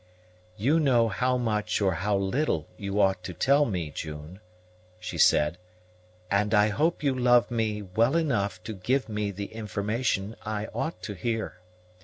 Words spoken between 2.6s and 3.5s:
you ought to